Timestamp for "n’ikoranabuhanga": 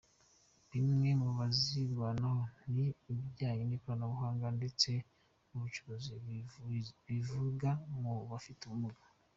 3.67-4.47